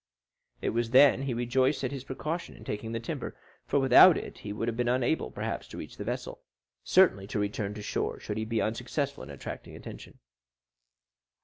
[0.63, 4.39] It was then he rejoiced at his precaution in taking the timber, for without it
[4.39, 8.37] he would have been unable, perhaps, to reach the vessel—certainly to return to shore, should
[8.37, 10.17] he be unsuccessful in attracting attention.